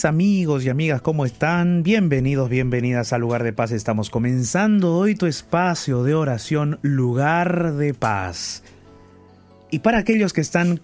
[0.00, 1.82] amigos y amigas, ¿cómo están?
[1.82, 3.72] Bienvenidos, bienvenidas al Lugar de Paz.
[3.72, 8.64] Estamos comenzando hoy tu espacio de oración, Lugar de Paz.
[9.70, 10.80] Y para aquellos que están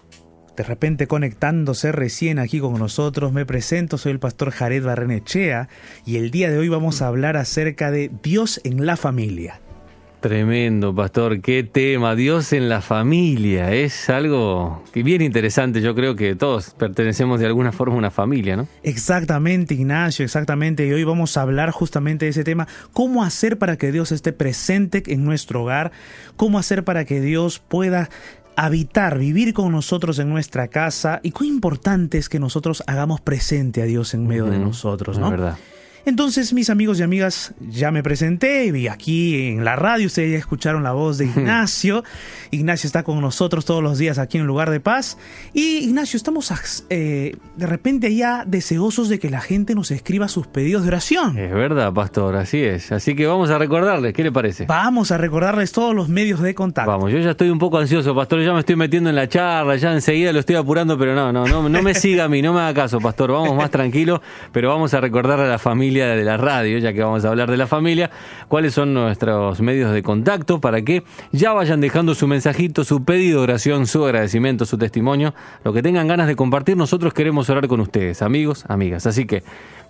[0.56, 5.70] de repente conectándose recién aquí con nosotros, me presento, soy el pastor Jared Barrenechea
[6.04, 9.60] y el día de hoy vamos a hablar acerca de Dios en la familia.
[10.20, 11.40] Tremendo, pastor.
[11.40, 12.16] Qué tema.
[12.16, 13.72] Dios en la familia.
[13.72, 15.80] Es algo que bien interesante.
[15.80, 18.66] Yo creo que todos pertenecemos de alguna forma a una familia, ¿no?
[18.82, 20.84] Exactamente, Ignacio, exactamente.
[20.86, 22.66] Y hoy vamos a hablar justamente de ese tema.
[22.92, 25.92] ¿Cómo hacer para que Dios esté presente en nuestro hogar?
[26.36, 28.10] ¿Cómo hacer para que Dios pueda
[28.56, 31.20] habitar, vivir con nosotros en nuestra casa?
[31.22, 35.26] Y cuán importante es que nosotros hagamos presente a Dios en medio de nosotros, ¿no?
[35.26, 35.58] Es verdad.
[36.04, 40.38] Entonces, mis amigos y amigas, ya me presenté y aquí en la radio ustedes ya
[40.38, 42.04] escucharon la voz de Ignacio.
[42.50, 45.18] Ignacio está con nosotros todos los días aquí en Lugar de Paz.
[45.52, 46.52] Y Ignacio, estamos
[46.90, 51.38] eh, de repente ya deseosos de que la gente nos escriba sus pedidos de oración.
[51.38, 52.90] Es verdad, pastor, así es.
[52.92, 54.66] Así que vamos a recordarles, ¿qué le parece?
[54.66, 56.90] Vamos a recordarles todos los medios de contacto.
[56.90, 59.76] Vamos, yo ya estoy un poco ansioso, pastor, ya me estoy metiendo en la charla,
[59.76, 62.52] ya enseguida lo estoy apurando, pero no, no, no, no me siga a mí, no
[62.52, 64.22] me haga caso, pastor, vamos más tranquilo,
[64.52, 67.50] pero vamos a recordarle a la familia de la radio, ya que vamos a hablar
[67.50, 68.10] de la familia,
[68.48, 73.38] cuáles son nuestros medios de contacto para que ya vayan dejando su mensajito, su pedido
[73.38, 75.34] de oración, su agradecimiento, su testimonio,
[75.64, 79.06] lo que tengan ganas de compartir, nosotros queremos orar con ustedes, amigos, amigas.
[79.06, 79.42] Así que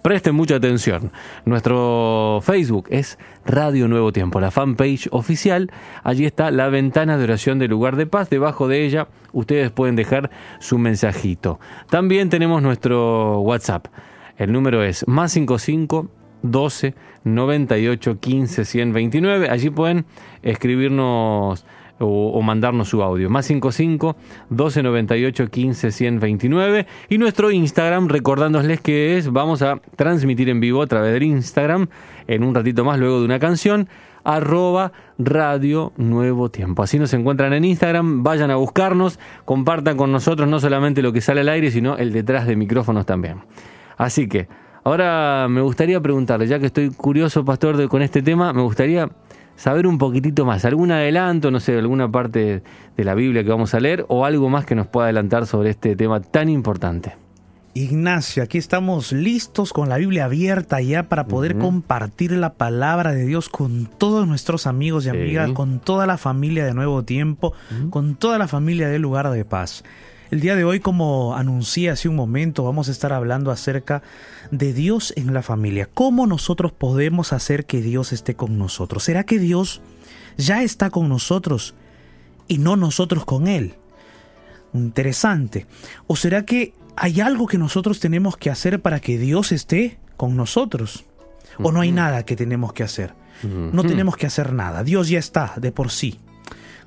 [0.03, 1.11] presten mucha atención.
[1.45, 5.71] Nuestro Facebook es Radio Nuevo Tiempo, la fanpage oficial.
[6.05, 8.31] Allí está la ventana de oración del lugar de paz.
[8.31, 10.31] Debajo de ella ustedes pueden dejar
[10.61, 11.59] su mensajito.
[11.91, 13.87] También tenemos nuestro WhatsApp.
[14.39, 16.09] El número es más 55
[16.43, 16.95] 12
[17.25, 19.51] 98 15 129.
[19.51, 20.07] Allí pueden
[20.43, 21.67] escribirnos
[22.01, 23.29] o, mandarnos su audio.
[23.29, 24.17] Más 55
[24.51, 26.87] 12 98 15 129.
[27.09, 31.89] Y nuestro Instagram, recordándoles que es, vamos a transmitir en vivo a través del Instagram
[32.29, 33.89] en un ratito más luego de una canción
[34.25, 36.83] arroba radio nuevo tiempo.
[36.83, 41.21] Así nos encuentran en Instagram, vayan a buscarnos, compartan con nosotros no solamente lo que
[41.21, 43.39] sale al aire, sino el detrás de micrófonos también.
[43.99, 44.49] Así que
[44.85, 49.11] ahora me gustaría preguntarle, ya que estoy curioso, pastor, de, con este tema, me gustaría
[49.57, 52.63] saber un poquitito más, algún adelanto, no sé, alguna parte
[52.97, 55.71] de la Biblia que vamos a leer o algo más que nos pueda adelantar sobre
[55.71, 57.17] este tema tan importante.
[57.75, 63.25] Ignacio, aquí estamos listos con la Biblia abierta ya para poder compartir la palabra de
[63.25, 67.53] Dios con todos nuestros amigos y amigas, con toda la familia de Nuevo Tiempo,
[67.91, 69.85] con toda la familia del lugar de paz.
[70.31, 74.03] El día de hoy, como anuncié hace un momento, vamos a estar hablando acerca
[74.51, 75.89] de Dios en la familia.
[75.93, 79.05] ¿Cómo nosotros podemos hacer que Dios esté con nosotros?
[79.05, 79.81] ¿Será que Dios
[80.37, 81.75] ya está con nosotros
[82.47, 83.77] y no nosotros con Él?
[84.75, 85.67] Interesante.
[86.07, 90.37] ¿O será que hay algo que nosotros tenemos que hacer para que Dios esté con
[90.37, 91.07] nosotros?
[91.59, 93.15] ¿O no hay nada que tenemos que hacer?
[93.43, 94.85] No tenemos que hacer nada.
[94.85, 96.21] Dios ya está de por sí.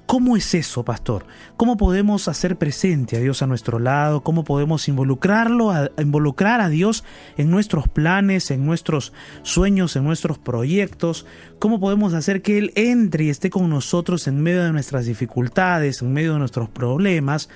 [0.06, 1.26] ¿Cómo es eso, pastor?
[1.56, 4.24] ¿Cómo podemos hacer presente a Dios a nuestro lado?
[4.24, 7.06] ¿Cómo podemos involucrarlo, involucrar a Dios
[7.38, 9.14] en nuestros planes, en nuestros
[9.44, 11.26] sueños, en nuestros proyectos?
[11.60, 16.02] ¿Cómo podemos hacer que Él entre y esté con nosotros en medio de nuestras dificultades,
[16.02, 17.48] en medio de nuestros problemas?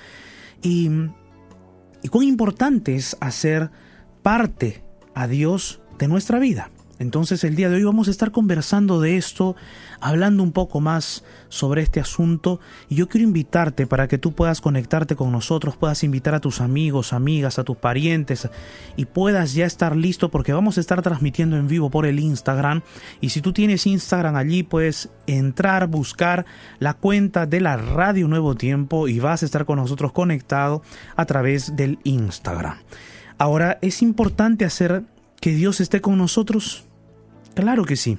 [0.62, 0.90] Y,
[2.02, 3.70] y cuán importante es hacer
[4.22, 4.82] parte
[5.14, 6.70] a Dios de nuestra vida.
[6.98, 9.54] Entonces el día de hoy vamos a estar conversando de esto,
[10.00, 12.60] hablando un poco más sobre este asunto.
[12.88, 16.60] Y yo quiero invitarte para que tú puedas conectarte con nosotros, puedas invitar a tus
[16.60, 18.48] amigos, amigas, a tus parientes
[18.96, 22.82] y puedas ya estar listo porque vamos a estar transmitiendo en vivo por el Instagram.
[23.20, 26.46] Y si tú tienes Instagram allí puedes entrar, buscar
[26.78, 30.82] la cuenta de la Radio Nuevo Tiempo y vas a estar con nosotros conectado
[31.14, 32.78] a través del Instagram.
[33.38, 35.04] Ahora es importante hacer
[35.40, 36.85] que Dios esté con nosotros
[37.56, 38.18] Claro que sí.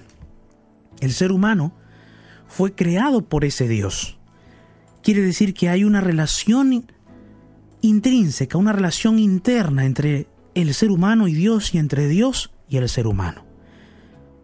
[1.00, 1.72] El ser humano
[2.48, 4.18] fue creado por ese Dios.
[5.04, 6.88] Quiere decir que hay una relación
[7.81, 12.89] intrínseca, una relación interna entre el ser humano y Dios y entre Dios y el
[12.89, 13.45] ser humano.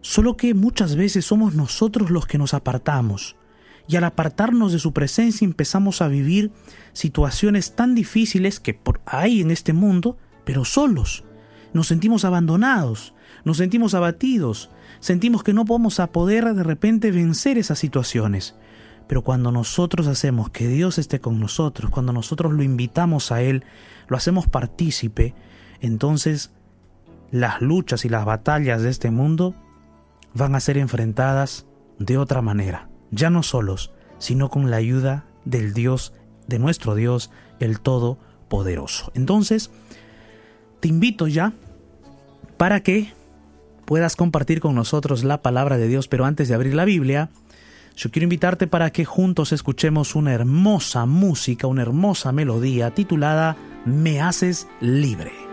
[0.00, 3.34] Solo que muchas veces somos nosotros los que nos apartamos
[3.88, 6.52] y al apartarnos de su presencia empezamos a vivir
[6.92, 11.24] situaciones tan difíciles que hay en este mundo, pero solos.
[11.74, 17.58] Nos sentimos abandonados, nos sentimos abatidos, sentimos que no podemos a poder de repente vencer
[17.58, 18.54] esas situaciones.
[19.06, 23.64] Pero cuando nosotros hacemos que Dios esté con nosotros, cuando nosotros lo invitamos a Él,
[24.08, 25.34] lo hacemos partícipe,
[25.80, 26.52] entonces
[27.30, 29.56] las luchas y las batallas de este mundo
[30.32, 31.66] van a ser enfrentadas
[31.98, 36.12] de otra manera, ya no solos, sino con la ayuda del Dios,
[36.46, 39.10] de nuestro Dios, el Todopoderoso.
[39.14, 39.70] Entonces,
[40.80, 41.52] te invito ya
[42.56, 43.12] para que
[43.84, 46.08] puedas compartir con nosotros la palabra de Dios.
[46.08, 47.30] Pero antes de abrir la Biblia,
[47.96, 54.20] yo quiero invitarte para que juntos escuchemos una hermosa música, una hermosa melodía titulada Me
[54.20, 55.43] haces libre.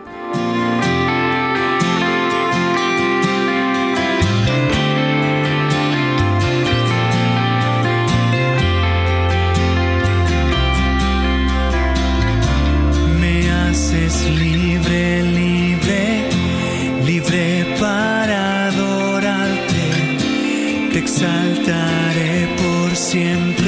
[23.11, 23.60] siempre.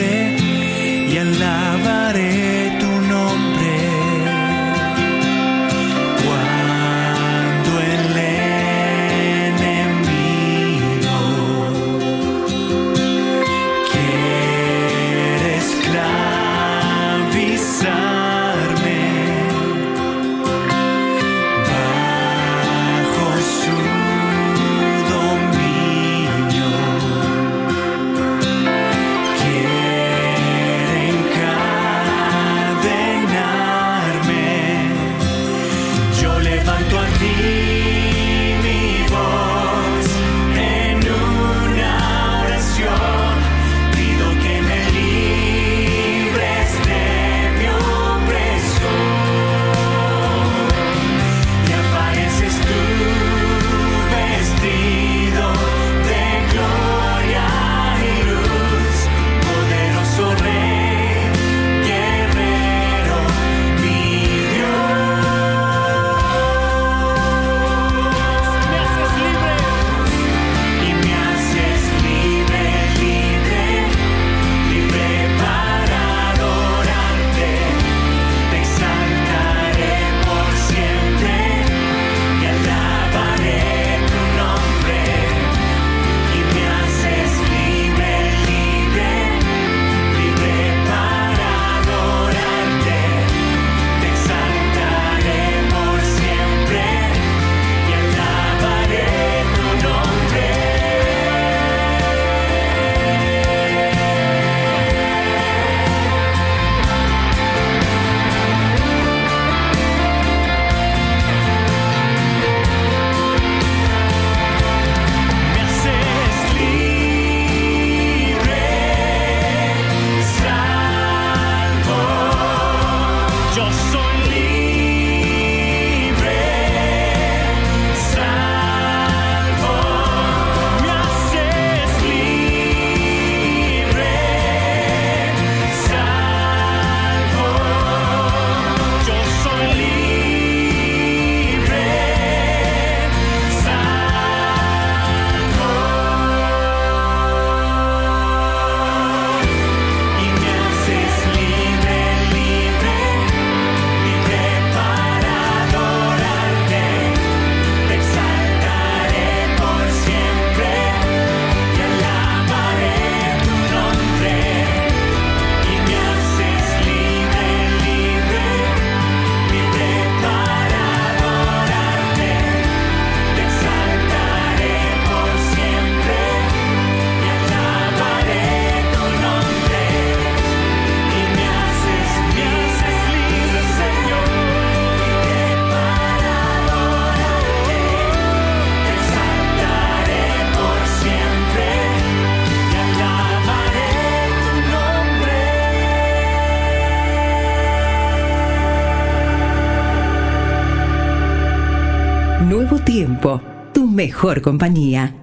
[203.73, 205.15] Tu mejor compañía.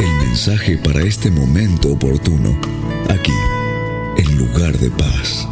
[0.00, 2.50] El mensaje para este momento oportuno,
[3.08, 3.32] aquí,
[4.16, 5.48] en lugar de paz.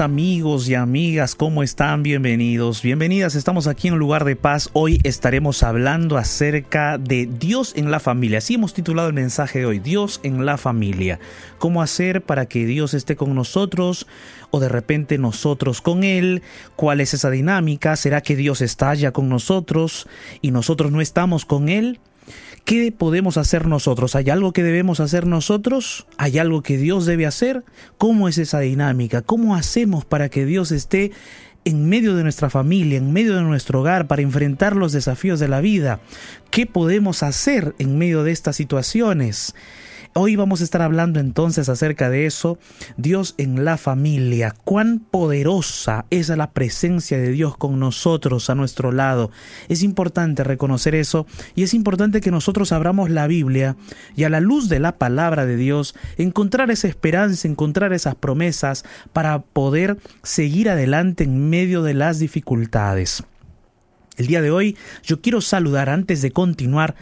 [0.00, 2.02] Amigos y amigas, ¿cómo están?
[2.02, 3.34] Bienvenidos, bienvenidas.
[3.34, 4.68] Estamos aquí en un lugar de paz.
[4.72, 8.38] Hoy estaremos hablando acerca de Dios en la familia.
[8.38, 11.18] Así hemos titulado el mensaje de hoy, Dios en la familia.
[11.58, 14.06] ¿Cómo hacer para que Dios esté con nosotros
[14.50, 16.42] o de repente nosotros con Él?
[16.74, 17.96] ¿Cuál es esa dinámica?
[17.96, 20.08] ¿Será que Dios está ya con nosotros
[20.42, 22.00] y nosotros no estamos con Él?
[22.66, 24.16] ¿Qué podemos hacer nosotros?
[24.16, 26.08] ¿Hay algo que debemos hacer nosotros?
[26.18, 27.62] ¿Hay algo que Dios debe hacer?
[27.96, 29.22] ¿Cómo es esa dinámica?
[29.22, 31.12] ¿Cómo hacemos para que Dios esté
[31.64, 35.46] en medio de nuestra familia, en medio de nuestro hogar, para enfrentar los desafíos de
[35.46, 36.00] la vida?
[36.50, 39.54] ¿Qué podemos hacer en medio de estas situaciones?
[40.18, 42.58] Hoy vamos a estar hablando entonces acerca de eso,
[42.96, 48.92] Dios en la familia, cuán poderosa es la presencia de Dios con nosotros a nuestro
[48.92, 49.30] lado.
[49.68, 53.76] Es importante reconocer eso y es importante que nosotros abramos la Biblia
[54.16, 58.86] y a la luz de la palabra de Dios encontrar esa esperanza, encontrar esas promesas
[59.12, 63.22] para poder seguir adelante en medio de las dificultades.
[64.16, 66.94] El día de hoy yo quiero saludar antes de continuar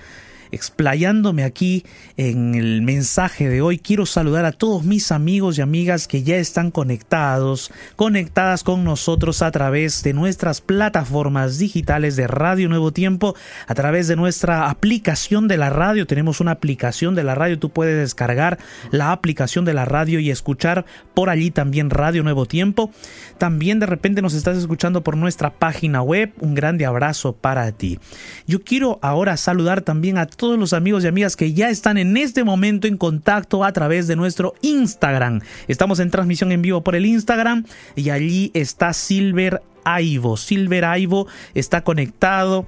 [0.54, 1.84] explayándome aquí
[2.16, 6.36] en el mensaje de hoy, quiero saludar a todos mis amigos y amigas que ya
[6.36, 13.34] están conectados, conectadas con nosotros a través de nuestras plataformas digitales de Radio Nuevo Tiempo,
[13.66, 16.06] a través de nuestra aplicación de la radio.
[16.06, 18.58] Tenemos una aplicación de la radio, tú puedes descargar
[18.90, 20.84] la aplicación de la radio y escuchar
[21.14, 22.90] por allí también Radio Nuevo Tiempo.
[23.38, 26.32] También de repente nos estás escuchando por nuestra página web.
[26.40, 27.98] Un grande abrazo para ti.
[28.46, 32.16] Yo quiero ahora saludar también a todos los amigos y amigas que ya están en
[32.16, 35.40] este momento en contacto a través de nuestro Instagram.
[35.68, 37.64] Estamos en transmisión en vivo por el Instagram
[37.96, 40.36] y allí está Silver Aivo.
[40.36, 42.66] Silver Aivo está conectado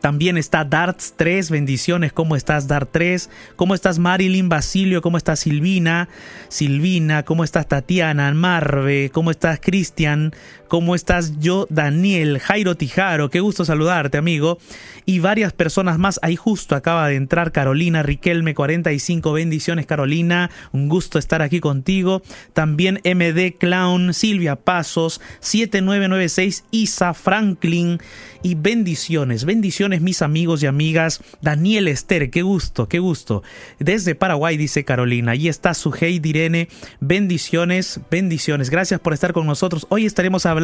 [0.00, 3.30] también está Darts 3, bendiciones, ¿cómo estás Dart 3?
[3.56, 5.02] ¿Cómo estás Marilyn Basilio?
[5.02, 6.08] ¿Cómo estás Silvina?
[6.48, 8.32] Silvina, ¿cómo estás Tatiana?
[8.32, 10.32] Marve, ¿cómo estás Cristian?
[10.68, 12.40] ¿Cómo estás yo Daniel?
[12.40, 14.58] Jairo Tijaro, qué gusto saludarte amigo.
[15.06, 20.90] Y varias personas más, ahí justo acaba de entrar Carolina Riquelme 45, bendiciones Carolina, un
[20.90, 22.20] gusto estar aquí contigo.
[22.52, 27.98] También MD Clown, Silvia Pasos, 7996 Isa Franklin
[28.42, 31.22] y bendiciones, bendiciones mis amigos y amigas.
[31.40, 33.42] Daniel Esther, qué gusto, qué gusto.
[33.78, 35.32] Desde Paraguay, dice Carolina.
[35.32, 36.68] Ahí está Sujei Direne.
[37.00, 38.68] Bendiciones, bendiciones.
[38.68, 39.86] Gracias por estar con nosotros.
[39.88, 40.57] Hoy estaremos hablando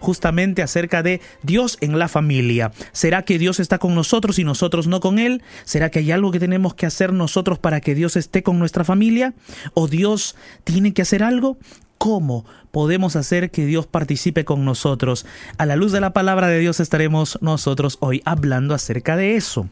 [0.00, 2.72] justamente acerca de Dios en la familia.
[2.92, 5.42] ¿Será que Dios está con nosotros y nosotros no con Él?
[5.64, 8.84] ¿Será que hay algo que tenemos que hacer nosotros para que Dios esté con nuestra
[8.84, 9.34] familia?
[9.74, 11.58] ¿O Dios tiene que hacer algo?
[11.96, 15.24] cómo podemos hacer que Dios participe con nosotros.
[15.56, 19.70] A la luz de la palabra de Dios estaremos nosotros hoy hablando acerca de eso.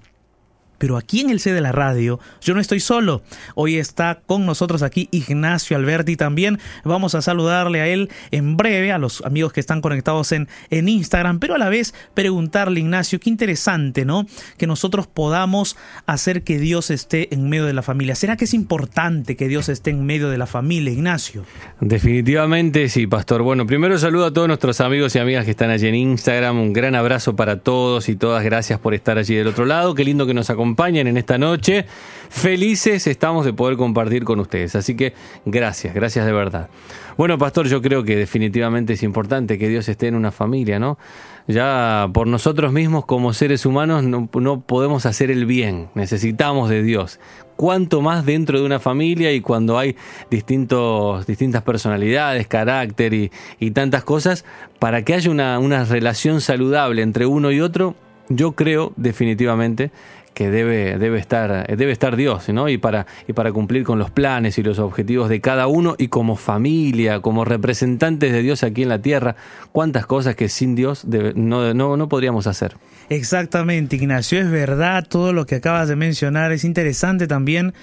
[0.83, 3.23] Pero aquí en el C de la radio, yo no estoy solo.
[3.55, 6.59] Hoy está con nosotros aquí Ignacio Alberti también.
[6.83, 10.89] Vamos a saludarle a él en breve, a los amigos que están conectados en, en
[10.89, 14.27] Instagram, pero a la vez preguntarle, Ignacio, qué interesante, ¿no?
[14.59, 18.17] Que nosotros podamos hacer que Dios esté en medio de la familia.
[18.17, 21.45] ¿Será que es importante que Dios esté en medio de la familia, Ignacio?
[21.81, 23.43] Definitivamente sí, pastor.
[23.43, 26.59] Bueno, primero saludo a todos nuestros amigos y amigas que están allí en Instagram.
[26.59, 28.43] Un gran abrazo para todos y todas.
[28.43, 29.95] Gracias por estar allí del otro lado.
[29.95, 31.85] Qué lindo que nos acompañen en esta noche.
[32.29, 34.75] Felices estamos de poder compartir con ustedes.
[34.75, 35.13] Así que
[35.45, 36.71] gracias, gracias de verdad.
[37.17, 40.99] Bueno, pastor, yo creo que definitivamente es importante que Dios esté en una familia, ¿no?
[41.47, 47.21] Ya por nosotros mismos como seres humanos no, podemos hacer el bien, necesitamos de Dios.
[47.57, 49.95] Cuanto más dentro de una familia y cuando hay
[50.31, 54.45] distintos, distintas personalidades, carácter y, y tantas cosas,
[54.79, 57.95] para que haya una, una relación saludable entre uno y otro,
[58.29, 59.91] yo creo definitivamente
[60.35, 62.69] que debe, debe, estar, debe estar Dios, ¿no?
[62.69, 66.09] Y para, y para cumplir con los planes y los objetivos de cada uno y
[66.09, 69.37] como familia, como representantes de Dios aquí en la tierra,
[69.73, 72.77] cuántas cosas que sin Dios no, no, no podríamos hacer.
[73.09, 77.75] Exactamente, Ignacio, es verdad todo lo que acabas de mencionar, es interesante también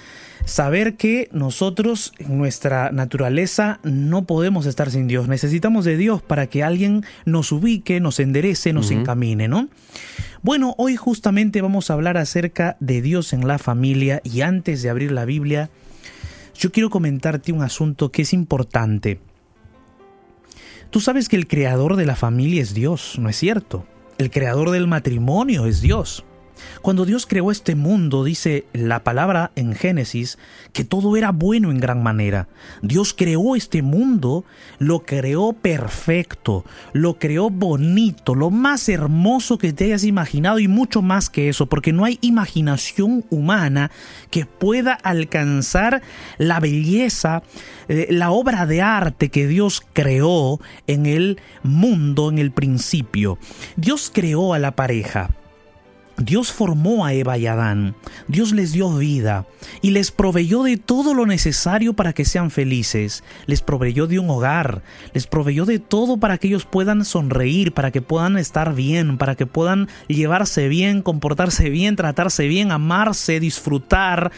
[0.44, 5.28] saber que nosotros, en nuestra naturaleza, no podemos estar sin Dios.
[5.28, 9.68] Necesitamos de Dios para que alguien nos ubique, nos enderece, nos encamine, ¿no?
[10.42, 14.88] Bueno, hoy justamente vamos a hablar acerca de Dios en la familia y antes de
[14.88, 15.68] abrir la Biblia,
[16.58, 19.20] yo quiero comentarte un asunto que es importante.
[20.88, 23.86] Tú sabes que el creador de la familia es Dios, ¿no es cierto?
[24.16, 26.24] El creador del matrimonio es Dios.
[26.82, 30.38] Cuando Dios creó este mundo, dice la palabra en Génesis,
[30.72, 32.48] que todo era bueno en gran manera.
[32.82, 34.44] Dios creó este mundo,
[34.78, 41.02] lo creó perfecto, lo creó bonito, lo más hermoso que te hayas imaginado y mucho
[41.02, 43.90] más que eso, porque no hay imaginación humana
[44.30, 46.02] que pueda alcanzar
[46.38, 47.42] la belleza,
[47.88, 53.38] eh, la obra de arte que Dios creó en el mundo en el principio.
[53.76, 55.30] Dios creó a la pareja
[56.20, 57.94] Dios formó a Eva y Adán,
[58.28, 59.46] Dios les dio vida
[59.80, 64.28] y les proveyó de todo lo necesario para que sean felices, les proveyó de un
[64.28, 64.82] hogar,
[65.14, 69.34] les proveyó de todo para que ellos puedan sonreír, para que puedan estar bien, para
[69.34, 74.30] que puedan llevarse bien, comportarse bien, tratarse bien, amarse, disfrutar.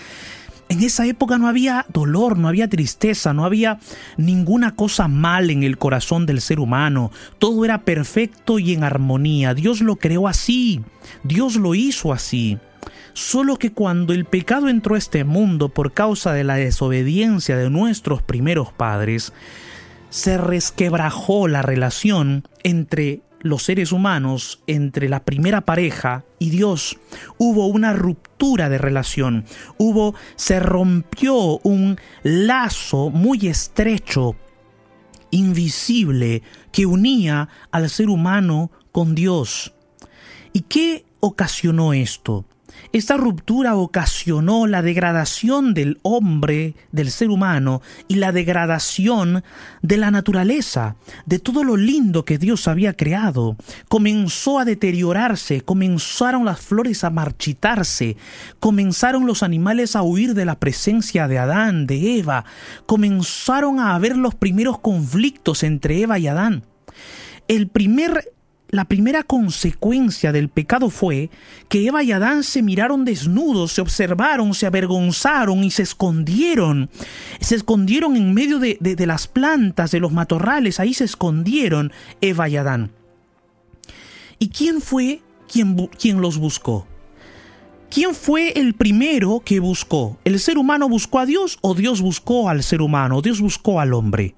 [0.73, 3.79] En esa época no había dolor, no había tristeza, no había
[4.17, 7.11] ninguna cosa mal en el corazón del ser humano.
[7.39, 9.53] Todo era perfecto y en armonía.
[9.53, 10.81] Dios lo creó así.
[11.25, 12.57] Dios lo hizo así.
[13.13, 17.69] Solo que cuando el pecado entró a este mundo por causa de la desobediencia de
[17.69, 19.35] nuestros primeros padres,
[20.09, 26.99] se resquebrajó la relación entre los seres humanos, entre la primera pareja y Dios,
[27.39, 29.45] hubo una ruptura de relación,
[29.79, 34.37] hubo, se rompió un lazo muy estrecho,
[35.31, 39.75] invisible, que unía al ser humano con Dios.
[40.53, 42.45] ¿Y qué ocasionó esto?
[42.93, 49.43] Esta ruptura ocasionó la degradación del hombre, del ser humano, y la degradación
[49.81, 53.57] de la naturaleza, de todo lo lindo que Dios había creado.
[53.89, 58.17] Comenzó a deteriorarse, comenzaron las flores a marchitarse,
[58.61, 62.45] comenzaron los animales a huir de la presencia de Adán, de Eva,
[62.87, 66.65] comenzaron a haber los primeros conflictos entre Eva y Adán.
[67.49, 68.33] El primer
[68.73, 71.29] la primera consecuencia del pecado fue
[71.69, 76.89] que Eva y Adán se miraron desnudos, se observaron, se avergonzaron y se escondieron.
[77.39, 82.57] Se escondieron en medio de, las plantas, de los matorrales, ahí se escondieron Eva y
[82.57, 82.93] Adán.
[84.39, 85.21] ¿Y quién fue
[85.53, 86.87] quien, quien los buscó?
[87.91, 90.17] ¿Quién fue el primero que buscó?
[90.25, 93.21] ¿El ser humano buscó a Dios o Dios buscó al ser humano?
[93.21, 94.35] Dios buscó al hombre.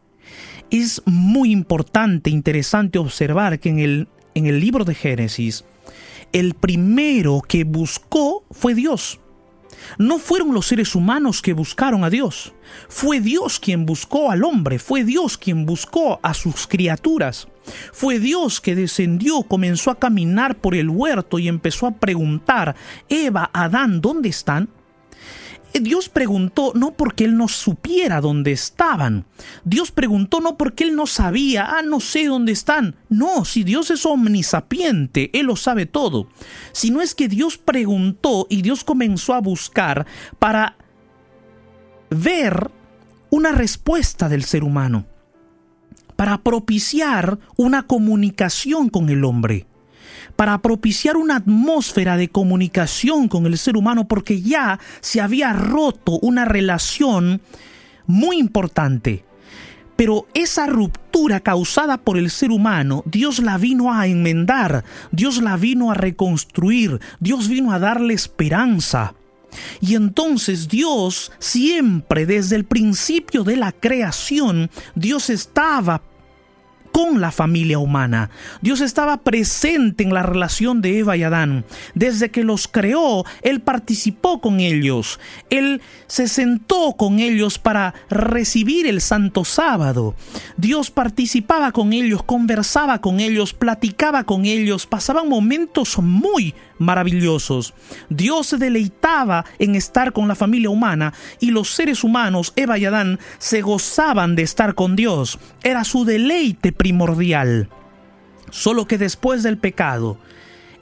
[0.71, 5.65] Es muy importante, interesante observar que en el en el libro de Génesis,
[6.33, 9.21] el primero que buscó fue Dios.
[9.99, 12.53] No fueron los seres humanos que buscaron a Dios.
[12.89, 17.49] Fue Dios quien buscó al hombre, fue Dios quien buscó a sus criaturas.
[17.93, 22.77] Fue Dios que descendió, comenzó a caminar por el huerto y empezó a preguntar,
[23.09, 24.69] Eva, Adán, ¿dónde están?
[25.81, 29.25] Dios preguntó no porque Él no supiera dónde estaban.
[29.65, 32.97] Dios preguntó no porque Él no sabía, ah, no sé dónde están.
[33.09, 36.29] No, si Dios es omnisapiente, Él lo sabe todo.
[36.73, 40.07] Sino es que Dios preguntó y Dios comenzó a buscar
[40.39, 40.77] para
[42.11, 42.71] ver
[43.31, 45.07] una respuesta del ser humano,
[46.15, 49.67] para propiciar una comunicación con el hombre
[50.37, 56.19] para propiciar una atmósfera de comunicación con el ser humano porque ya se había roto
[56.21, 57.41] una relación
[58.07, 59.25] muy importante.
[59.97, 65.57] Pero esa ruptura causada por el ser humano, Dios la vino a enmendar, Dios la
[65.57, 69.15] vino a reconstruir, Dios vino a darle esperanza.
[69.81, 76.03] Y entonces Dios siempre desde el principio de la creación, Dios estaba
[76.95, 78.31] con la familia humana.
[78.61, 81.65] Dios estaba presente en la relación de Eva y Adán.
[81.97, 85.19] Desde que los creó, Él participó con ellos.
[85.51, 90.15] Él se sentó con ellos para recibir el santo sábado.
[90.57, 97.75] Dios participaba con ellos, conversaba con ellos, platicaba con ellos, pasaban momentos muy maravillosos.
[98.09, 102.85] Dios se deleitaba en estar con la familia humana y los seres humanos, Eva y
[102.85, 105.39] Adán, se gozaban de estar con Dios.
[105.63, 107.69] Era su deleite primordial.
[108.51, 110.19] Solo que después del pecado,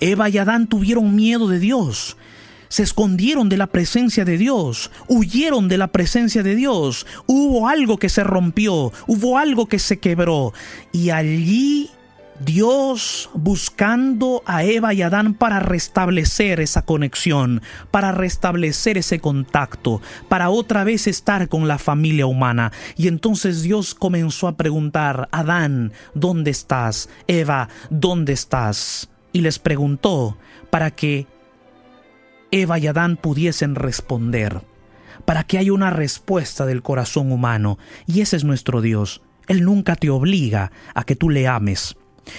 [0.00, 2.16] Eva y Adán tuvieron miedo de Dios.
[2.68, 7.06] Se escondieron de la presencia de Dios, huyeron de la presencia de Dios.
[7.26, 10.54] Hubo algo que se rompió, hubo algo que se quebró.
[10.90, 11.90] Y allí
[12.40, 20.50] Dios buscando a Eva y Adán para restablecer esa conexión, para restablecer ese contacto, para
[20.50, 22.72] otra vez estar con la familia humana.
[22.96, 27.08] Y entonces Dios comenzó a preguntar, Adán, ¿dónde estás?
[27.26, 29.08] Eva, ¿dónde estás?
[29.32, 30.36] Y les preguntó
[30.70, 31.26] para que
[32.50, 34.62] Eva y Adán pudiesen responder,
[35.24, 37.78] para que haya una respuesta del corazón humano.
[38.06, 39.22] Y ese es nuestro Dios.
[39.48, 41.96] Él nunca te obliga a que tú le ames.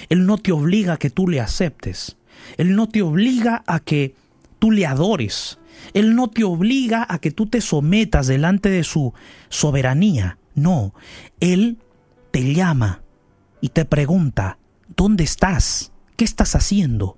[0.10, 2.18] Él no te obliga a que tú le aceptes.
[2.58, 4.16] Él no te obliga a que
[4.60, 5.60] tú le adores.
[5.94, 9.14] Él no te obliga a que tú te sometas delante de su
[9.50, 10.38] soberanía.
[10.56, 10.94] No,
[11.40, 11.80] Él
[12.32, 13.02] te llama
[13.60, 14.58] y te pregunta,
[14.96, 15.92] ¿dónde estás?
[16.16, 17.18] ¿Qué estás haciendo?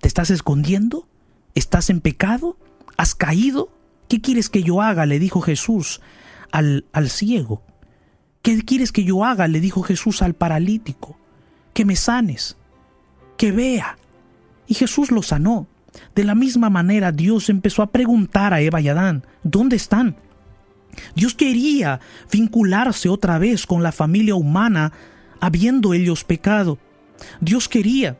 [0.00, 1.08] ¿Te estás escondiendo?
[1.54, 2.56] ¿Estás en pecado?
[2.96, 3.70] ¿Has caído?
[4.08, 5.06] ¿Qué quieres que yo haga?
[5.06, 6.00] le dijo Jesús
[6.50, 7.62] al, al ciego.
[8.42, 9.46] ¿Qué quieres que yo haga?
[9.48, 11.16] le dijo Jesús al paralítico.
[11.72, 12.56] Que me sanes,
[13.36, 13.98] que vea.
[14.66, 15.66] Y Jesús lo sanó.
[16.14, 20.16] De la misma manera Dios empezó a preguntar a Eva y Adán, ¿dónde están?
[21.14, 24.92] Dios quería vincularse otra vez con la familia humana
[25.40, 26.78] habiendo ellos pecado.
[27.40, 28.16] Dios quería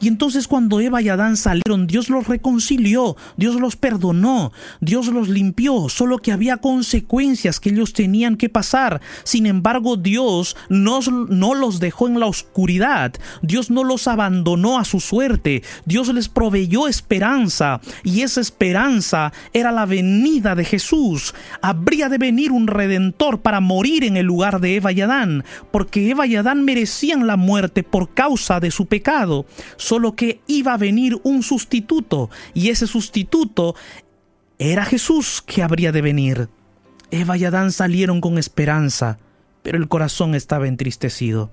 [0.00, 5.28] y entonces cuando Eva y Adán salieron, Dios los reconcilió, Dios los perdonó, Dios los
[5.28, 9.00] limpió, solo que había consecuencias que ellos tenían que pasar.
[9.24, 14.84] Sin embargo, Dios no, no los dejó en la oscuridad, Dios no los abandonó a
[14.84, 21.34] su suerte, Dios les proveyó esperanza y esa esperanza era la venida de Jesús.
[21.62, 26.10] Habría de venir un redentor para morir en el lugar de Eva y Adán, porque
[26.10, 29.46] Eva y Adán merecían la muerte por causa de su pecado
[29.76, 33.74] solo que iba a venir un sustituto y ese sustituto
[34.58, 36.48] era Jesús que habría de venir.
[37.10, 39.18] Eva y Adán salieron con esperanza,
[39.62, 41.50] pero el corazón estaba entristecido.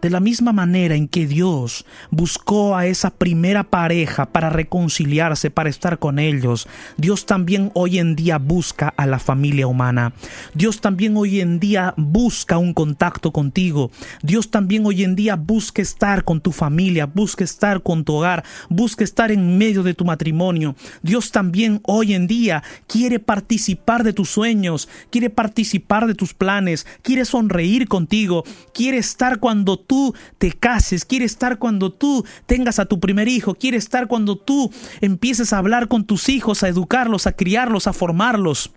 [0.00, 5.68] De la misma manera en que Dios buscó a esa primera pareja para reconciliarse, para
[5.68, 10.12] estar con ellos, Dios también hoy en día busca a la familia humana.
[10.54, 13.90] Dios también hoy en día busca un contacto contigo.
[14.22, 18.44] Dios también hoy en día busca estar con tu familia, busca estar con tu hogar,
[18.68, 20.74] busca estar en medio de tu matrimonio.
[21.02, 26.86] Dios también hoy en día quiere participar de tus sueños, quiere participar de tus planes,
[27.02, 32.86] quiere sonreír contigo, quiere estar cuando tú te cases, quiere estar cuando tú tengas a
[32.86, 37.26] tu primer hijo, quiere estar cuando tú empieces a hablar con tus hijos, a educarlos,
[37.26, 38.70] a criarlos, a formarlos.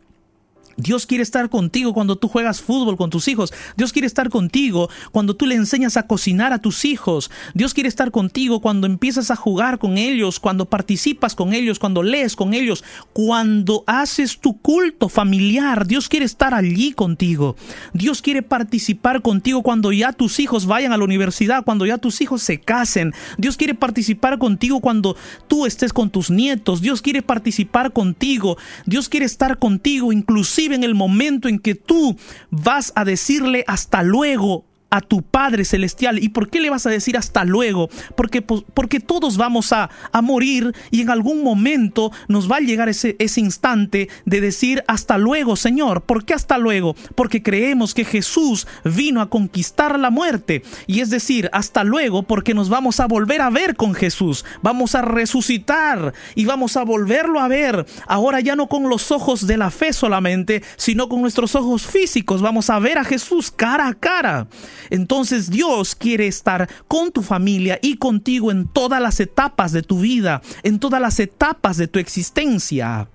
[0.82, 3.54] Dios quiere estar contigo cuando tú juegas fútbol con tus hijos.
[3.78, 7.30] Dios quiere estar contigo cuando tú le enseñas a cocinar a tus hijos.
[7.54, 12.02] Dios quiere estar contigo cuando empiezas a jugar con ellos, cuando participas con ellos, cuando
[12.02, 15.86] lees con ellos, cuando haces tu culto familiar.
[15.86, 17.56] Dios quiere estar allí contigo.
[17.94, 22.22] Dios quiere participar contigo cuando ya tus hijos vayan a la universidad, cuando ya tus
[22.22, 23.13] hijos se casen.
[23.38, 25.15] Dios quiere participar contigo cuando
[25.48, 26.82] tú estés con tus nietos.
[26.82, 28.58] Dios quiere participar contigo.
[28.88, 32.17] Dios quiere estar contigo inclusive en el momento en que tú
[32.49, 36.21] vas a decirle hasta luego a tu Padre Celestial.
[36.21, 37.89] ¿Y por qué le vas a decir hasta luego?
[38.15, 42.60] Porque, pues, porque todos vamos a, a, morir y en algún momento nos va a
[42.62, 46.01] llegar ese, ese instante de decir hasta luego, Señor.
[46.04, 46.95] ¿Por qué hasta luego?
[47.15, 50.62] Porque creemos que Jesús vino a conquistar la muerte.
[50.88, 54.45] Y es decir, hasta luego porque nos vamos a volver a ver con Jesús.
[54.62, 57.86] Vamos a resucitar y vamos a volverlo a ver.
[58.08, 62.41] Ahora ya no con los ojos de la fe solamente, sino con nuestros ojos físicos.
[62.41, 64.47] Vamos a ver a Jesús cara a cara.
[64.89, 70.00] Entonces Dios quiere estar con tu familia y contigo en todas las etapas de tu
[70.00, 73.10] vida, en todas las etapas de tu existencia.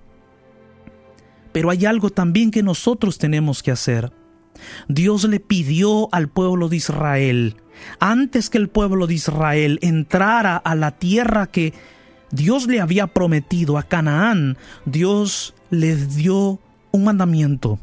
[1.51, 4.11] Pero hay algo también que nosotros tenemos que hacer.
[4.87, 7.57] Dios le pidió al pueblo de Israel,
[7.99, 11.73] antes que el pueblo de Israel entrara a la tierra que
[12.31, 16.59] Dios le había prometido a Canaán, Dios les dio
[16.91, 17.79] un mandamiento.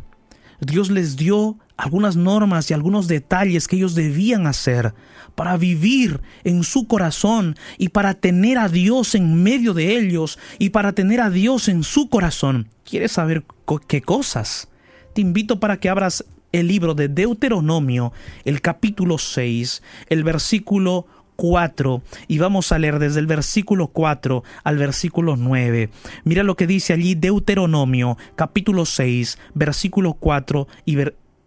[0.61, 4.95] Dios les dio algunas normas y algunos detalles que ellos debían hacer
[5.35, 10.71] para vivir en su corazón y para tener a Dios en medio de ellos y
[10.71, 12.69] para tener a Dios en su corazón.
[12.85, 13.45] ¿Quieres saber
[13.89, 14.69] qué cosas?
[15.15, 18.13] Te invito para que abras el libro de Deuteronomio,
[18.45, 21.07] el capítulo 6, el versículo
[21.37, 25.91] 4 y vamos a leer desde el versículo 4 al versículo 9.
[26.25, 30.97] Mira lo que dice allí Deuteronomio capítulo 6 versículo 4 y,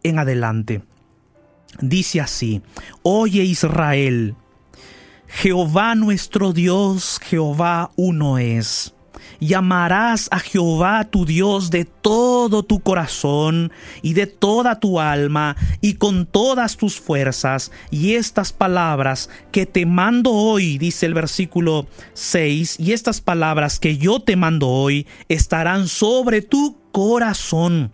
[0.08, 0.82] en adelante.
[1.80, 2.62] Dice así,
[3.04, 4.36] Oye Israel,
[5.28, 8.94] Jehová nuestro Dios, Jehová uno es.
[9.40, 15.96] Llamarás a Jehová tu Dios de todo tu corazón y de toda tu alma y
[15.96, 17.72] con todas tus fuerzas.
[17.92, 23.98] Y estas palabras que te mando hoy, dice el versículo 6, y estas palabras que
[23.98, 27.92] yo te mando hoy estarán sobre tu corazón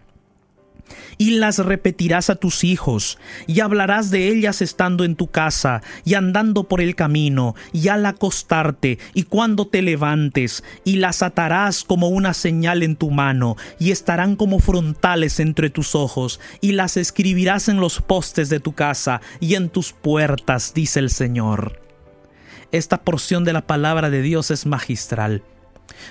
[1.18, 6.14] y las repetirás a tus hijos, y hablarás de ellas estando en tu casa, y
[6.14, 12.10] andando por el camino, y al acostarte, y cuando te levantes, y las atarás como
[12.10, 17.70] una señal en tu mano, y estarán como frontales entre tus ojos, y las escribirás
[17.70, 21.82] en los postes de tu casa y en tus puertas, dice el Señor.
[22.72, 25.44] Esta porción de la palabra de Dios es magistral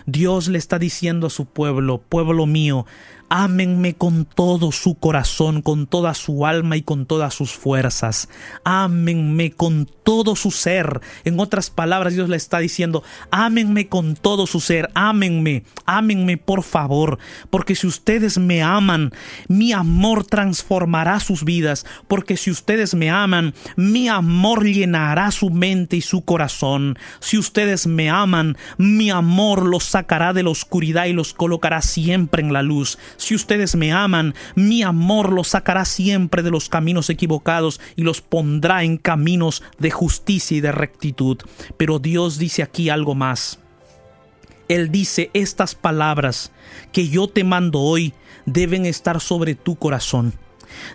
[0.06, 2.86] Dios le está diciendo a su pueblo, pueblo mío,
[3.34, 8.28] Ámenme con todo su corazón, con toda su alma y con todas sus fuerzas.
[8.62, 11.00] Ámenme con todo su ser.
[11.24, 16.62] En otras palabras, Dios le está diciendo, ámenme con todo su ser, ámenme, ámenme por
[16.62, 17.18] favor,
[17.48, 19.12] porque si ustedes me aman,
[19.48, 25.96] mi amor transformará sus vidas, porque si ustedes me aman, mi amor llenará su mente
[25.96, 26.98] y su corazón.
[27.20, 32.42] Si ustedes me aman, mi amor los sacará de la oscuridad y los colocará siempre
[32.42, 32.98] en la luz.
[33.22, 38.20] Si ustedes me aman, mi amor los sacará siempre de los caminos equivocados y los
[38.20, 41.38] pondrá en caminos de justicia y de rectitud.
[41.76, 43.60] Pero Dios dice aquí algo más.
[44.66, 46.50] Él dice, estas palabras
[46.90, 48.12] que yo te mando hoy
[48.44, 50.34] deben estar sobre tu corazón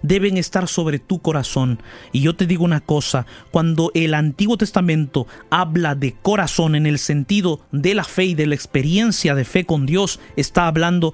[0.01, 1.79] deben estar sobre tu corazón.
[2.11, 6.97] Y yo te digo una cosa, cuando el Antiguo Testamento habla de corazón en el
[6.97, 11.13] sentido de la fe y de la experiencia de fe con Dios, está hablando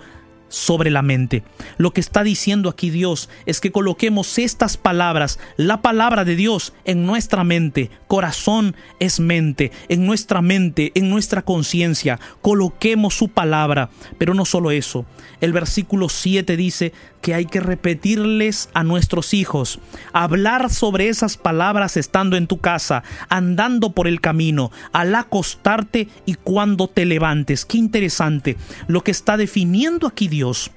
[0.53, 1.43] sobre la mente.
[1.77, 6.73] Lo que está diciendo aquí Dios es que coloquemos estas palabras, la palabra de Dios,
[6.85, 7.89] en nuestra mente.
[8.07, 12.19] Corazón es mente, en nuestra mente, en nuestra conciencia.
[12.41, 13.89] Coloquemos su palabra.
[14.19, 15.07] Pero no solo eso.
[15.41, 19.79] El versículo 7 dice que hay que repetirles a nuestros hijos,
[20.11, 26.33] hablar sobre esas palabras estando en tu casa, andando por el camino, al acostarte y
[26.33, 27.63] cuando te levantes.
[27.63, 28.57] Qué interesante.
[28.87, 30.71] Lo que está definiendo aquí Dios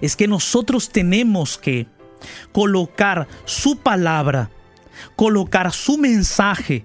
[0.00, 1.86] es que nosotros tenemos que
[2.50, 4.50] colocar su palabra,
[5.14, 6.84] colocar su mensaje,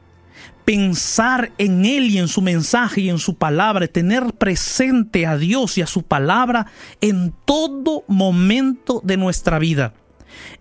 [0.70, 5.80] pensar en Él y en su mensaje y en su palabra, tener presente a Dios
[5.80, 6.68] y a su palabra
[7.02, 9.96] en todo momento de nuestra vida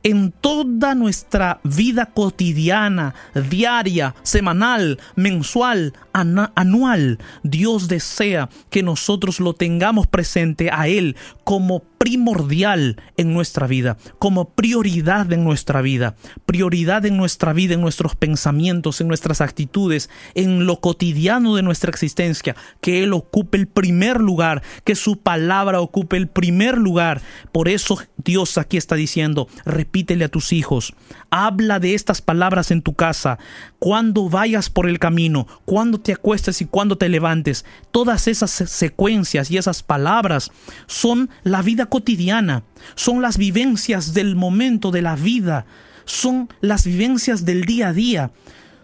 [0.03, 3.15] en toda nuestra vida cotidiana,
[3.51, 7.19] diaria, semanal, mensual, anual.
[7.43, 14.51] Dios desea que nosotros lo tengamos presente a Él como primordial en nuestra vida, como
[14.51, 16.15] prioridad en nuestra vida,
[16.47, 21.91] prioridad en nuestra vida, en nuestros pensamientos, en nuestras actitudes, en lo cotidiano de nuestra
[21.91, 27.21] existencia, que Él ocupe el primer lugar, que su palabra ocupe el primer lugar.
[27.53, 30.95] Por eso Dios aquí está diciendo, repítele a tus hijos,
[31.31, 33.39] habla de estas palabras en tu casa,
[33.79, 37.65] cuando vayas por el camino, cuando te acuestes y cuando te levantes.
[37.91, 40.51] Todas esas secuencias y esas palabras
[40.87, 42.65] son la vida cotidiana,
[42.95, 45.67] son las vivencias del momento de la vida,
[46.05, 48.31] son las vivencias del día a día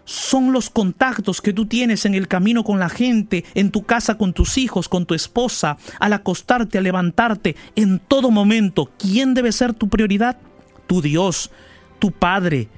[0.05, 4.19] son los contactos que tú tienes en el camino con la gente, en tu casa
[4.19, 8.91] con tus hijos, con tu esposa, al acostarte, al levantarte, en todo momento.
[8.99, 10.37] ¿Quién debe ser tu prioridad?
[10.87, 11.51] Tu Dios,
[12.05, 12.69] tu Padre.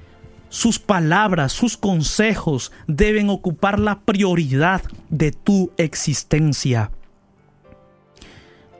[0.47, 6.91] Sus palabras, sus consejos deben ocupar la prioridad de tu existencia.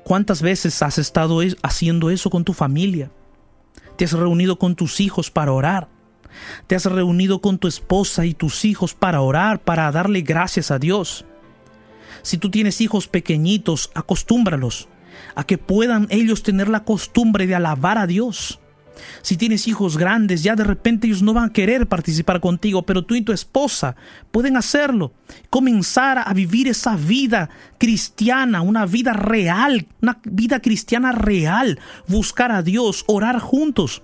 [0.05, 3.12] ¿Cuántas veces has estado haciendo eso con tu familia?
[3.97, 5.89] ¿Te has reunido con tus hijos para orar?
[6.65, 10.79] ¿Te has reunido con tu esposa y tus hijos para orar, para darle gracias a
[10.79, 11.25] Dios?
[12.21, 14.88] Si tú tienes hijos pequeñitos, acostúmbralos
[15.36, 18.62] a que puedan ellos tener la costumbre de alabar a Dios
[19.21, 23.03] si tienes hijos grandes, ya de repente ellos no van a querer participar contigo, pero
[23.03, 23.95] tú y tu esposa
[24.31, 25.13] pueden hacerlo.
[25.49, 31.79] Comenzar a vivir esa vida cristiana, una vida real, una vida cristiana real.
[32.07, 34.03] Buscar a Dios, orar juntos,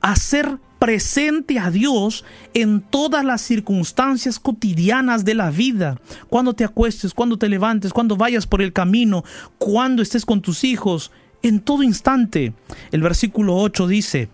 [0.00, 2.24] hacer presente a Dios
[2.54, 6.00] en todas las circunstancias cotidianas de la vida.
[6.28, 9.22] Cuando te acuestes, cuando te levantes, cuando vayas por el camino,
[9.58, 12.54] cuando estés con tus hijos, en todo instante.
[12.90, 14.28] El versículo 8 dice,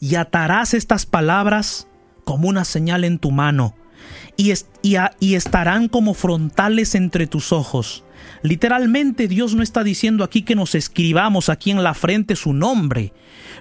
[0.00, 1.86] y atarás estas palabras
[2.24, 3.74] como una señal en tu mano,
[4.36, 4.52] y,
[5.20, 8.04] y estarán como frontales entre tus ojos.
[8.42, 13.12] Literalmente Dios no está diciendo aquí que nos escribamos aquí en la frente su nombre.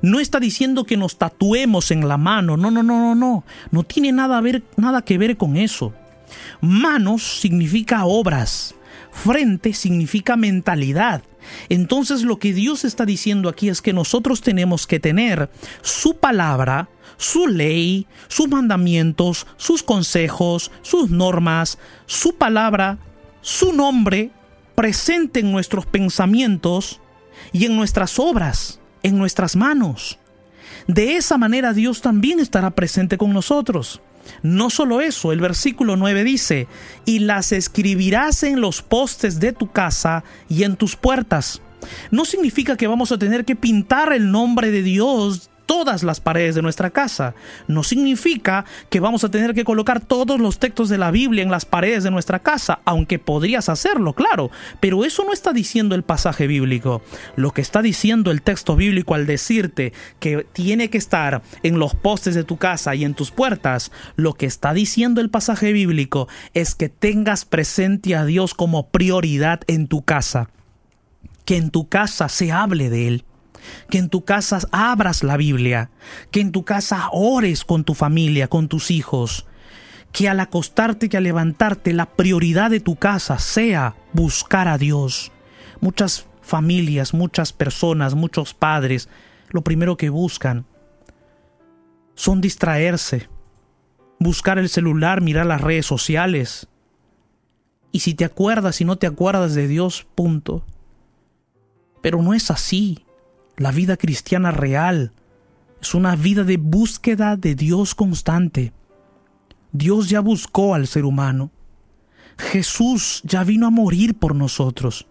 [0.01, 2.57] No está diciendo que nos tatuemos en la mano.
[2.57, 3.43] No, no, no, no, no.
[3.69, 5.93] No tiene nada, ver, nada que ver con eso.
[6.61, 8.75] Manos significa obras.
[9.11, 11.21] Frente significa mentalidad.
[11.69, 15.49] Entonces lo que Dios está diciendo aquí es que nosotros tenemos que tener
[15.81, 22.97] su palabra, su ley, sus mandamientos, sus consejos, sus normas, su palabra,
[23.41, 24.31] su nombre
[24.75, 26.99] presente en nuestros pensamientos
[27.51, 30.19] y en nuestras obras, en nuestras manos.
[30.87, 34.01] De esa manera Dios también estará presente con nosotros.
[34.41, 36.67] No solo eso, el versículo 9 dice,
[37.05, 41.61] y las escribirás en los postes de tu casa y en tus puertas.
[42.11, 46.55] No significa que vamos a tener que pintar el nombre de Dios todas las paredes
[46.55, 47.33] de nuestra casa.
[47.69, 51.49] No significa que vamos a tener que colocar todos los textos de la Biblia en
[51.49, 56.03] las paredes de nuestra casa, aunque podrías hacerlo, claro, pero eso no está diciendo el
[56.03, 57.01] pasaje bíblico.
[57.37, 61.95] Lo que está diciendo el texto bíblico al decirte que tiene que estar en los
[61.95, 66.27] postes de tu casa y en tus puertas, lo que está diciendo el pasaje bíblico
[66.53, 70.49] es que tengas presente a Dios como prioridad en tu casa.
[71.45, 73.25] Que en tu casa se hable de Él
[73.89, 75.89] que en tu casa abras la Biblia,
[76.31, 79.45] que en tu casa ores con tu familia, con tus hijos,
[80.11, 85.31] que al acostarte y al levantarte la prioridad de tu casa sea buscar a Dios.
[85.79, 89.09] Muchas familias, muchas personas, muchos padres,
[89.49, 90.65] lo primero que buscan
[92.15, 93.29] son distraerse,
[94.19, 96.67] buscar el celular, mirar las redes sociales.
[97.91, 100.63] Y si te acuerdas y no te acuerdas de Dios, punto.
[102.01, 103.05] Pero no es así.
[103.57, 105.13] La vida cristiana real
[105.81, 108.73] es una vida de búsqueda de Dios constante.
[109.71, 111.51] Dios ya buscó al ser humano.
[112.37, 115.07] Jesús ya vino a morir por nosotros.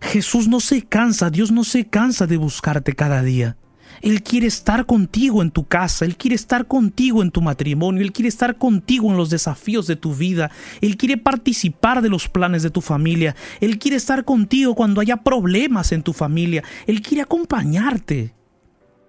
[0.00, 3.56] Jesús no se cansa, Dios no se cansa de buscarte cada día.
[4.02, 8.12] Él quiere estar contigo en tu casa, Él quiere estar contigo en tu matrimonio, Él
[8.12, 12.62] quiere estar contigo en los desafíos de tu vida, Él quiere participar de los planes
[12.62, 17.22] de tu familia, Él quiere estar contigo cuando haya problemas en tu familia, Él quiere
[17.22, 18.34] acompañarte.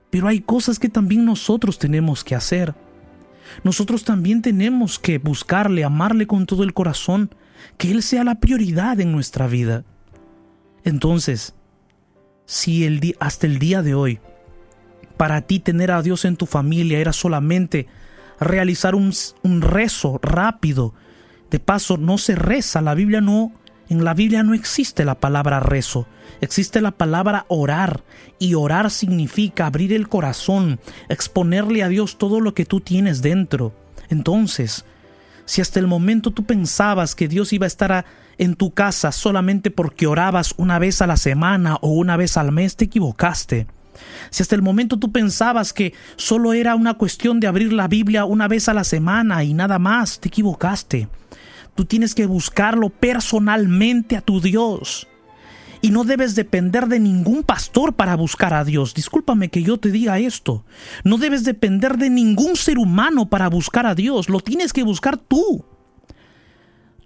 [0.10, 2.73] Pero hay cosas que también nosotros tenemos que hacer.
[3.63, 7.34] Nosotros también tenemos que buscarle, amarle con todo el corazón,
[7.78, 9.86] que Él sea la prioridad en nuestra vida.
[10.84, 11.56] Entonces,
[12.45, 14.19] si el hasta el día de hoy
[15.19, 17.88] para ti tener a Dios en tu familia era solamente
[18.39, 19.12] realizar un,
[19.43, 20.93] un rezo rápido.
[21.51, 23.51] De paso, no se reza, la Biblia no,
[23.89, 26.08] en la Biblia no existe la palabra rezo,
[26.39, 28.05] existe la palabra orar.
[28.39, 30.79] Y orar significa abrir el corazón,
[31.10, 33.73] exponerle a Dios todo lo que tú tienes dentro.
[34.08, 34.86] Entonces,
[35.43, 38.05] si hasta el momento tú pensabas que Dios iba a estar
[38.38, 42.53] en tu casa solamente porque orabas una vez a la semana o una vez al
[42.53, 43.67] mes, te equivocaste.
[44.30, 48.26] Si hasta el momento tú pensabas que solo era una cuestión de abrir la Biblia
[48.26, 51.08] una vez a la semana y nada más, te equivocaste.
[51.76, 55.08] Tú tienes que buscarlo personalmente a tu Dios.
[55.82, 58.94] Y no debes depender de ningún pastor para buscar a Dios.
[58.94, 60.66] Discúlpame que yo te diga esto.
[61.06, 64.28] No debes depender de ningún ser humano para buscar a Dios.
[64.28, 65.64] Lo tienes que buscar tú.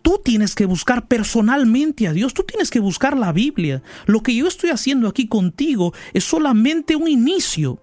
[0.03, 3.81] Tú tienes que buscar personalmente a Dios, tú tienes que buscar la Biblia.
[4.05, 7.79] Lo que yo estoy haciendo aquí contigo es solamente un inicio,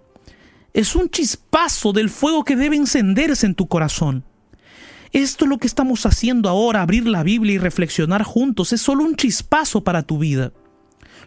[0.75, 4.23] es un chispazo del fuego que debe encenderse en tu corazón.
[5.13, 9.03] Esto es lo que estamos haciendo ahora, abrir la Biblia y reflexionar juntos, es solo
[9.03, 10.53] un chispazo para tu vida.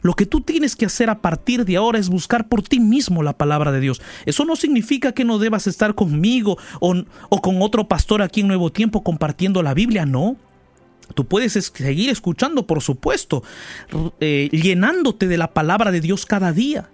[0.04, 3.24] Lo que tú tienes que hacer a partir de ahora es buscar por ti mismo
[3.24, 4.00] la palabra de Dios.
[4.28, 6.94] Eso no significa que no debas estar conmigo o,
[7.30, 10.38] o con otro pastor aquí en Nuevo Tiempo compartiendo la Biblia, no.
[11.14, 13.44] Tú puedes seguir escuchando, por supuesto,
[14.20, 16.90] eh, llenándote de la palabra de Dios cada día.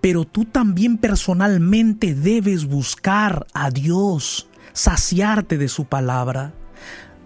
[0.00, 6.54] Pero tú también personalmente debes buscar a Dios, saciarte de su palabra.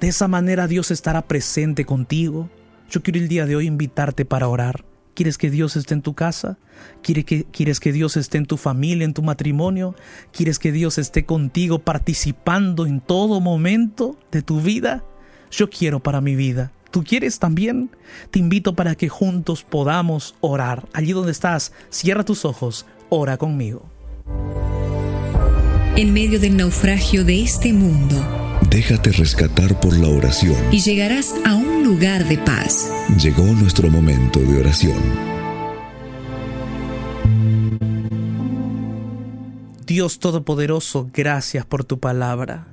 [0.01, 2.49] De esa manera Dios estará presente contigo.
[2.91, 4.85] Yo quiero el día de hoy invitarte para orar.
[5.15, 6.57] ¿Quieres que Dios esté en tu casa?
[7.03, 9.95] ¿Quieres que, ¿Quieres que Dios esté en tu familia, en tu matrimonio?
[10.33, 15.05] ¿Quieres que Dios esté contigo participando en todo momento de tu vida?
[15.53, 16.73] Yo quiero para mi vida.
[16.91, 17.91] ¿Tú quieres también?
[18.31, 20.89] Te invito para que juntos podamos orar.
[20.93, 23.89] Allí donde estás, cierra tus ojos, ora conmigo.
[25.97, 28.17] En medio del naufragio de este mundo,
[28.71, 32.91] déjate rescatar por la oración y llegarás a un lugar de paz.
[33.23, 34.99] Llegó nuestro momento de oración.
[39.87, 42.69] Dios Todopoderoso, gracias por tu palabra.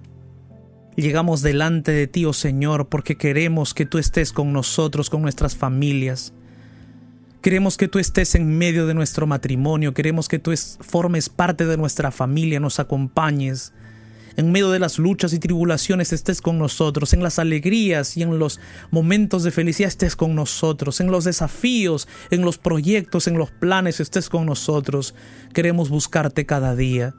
[1.00, 5.56] Llegamos delante de ti, oh Señor, porque queremos que tú estés con nosotros, con nuestras
[5.56, 6.34] familias.
[7.42, 11.78] Queremos que tú estés en medio de nuestro matrimonio, queremos que tú formes parte de
[11.78, 13.72] nuestra familia, nos acompañes.
[14.36, 18.38] En medio de las luchas y tribulaciones estés con nosotros, en las alegrías y en
[18.38, 18.60] los
[18.92, 24.02] momentos de felicidad estés con nosotros, en los desafíos, en los proyectos, en los planes
[24.02, 25.16] estés con nosotros.
[25.54, 27.16] Queremos buscarte cada día.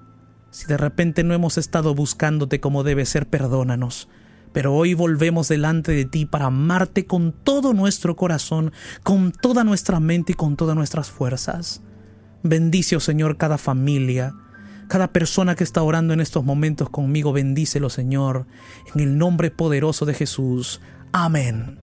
[0.51, 4.09] Si de repente no hemos estado buscándote como debe ser, perdónanos.
[4.53, 8.73] Pero hoy volvemos delante de ti para amarte con todo nuestro corazón,
[9.05, 11.83] con toda nuestra mente y con todas nuestras fuerzas.
[12.43, 14.35] Bendice, oh Señor, cada familia,
[14.89, 18.47] cada persona que está orando en estos momentos conmigo, bendícelo, Señor,
[18.93, 20.81] en el nombre poderoso de Jesús.
[21.13, 21.79] Amén.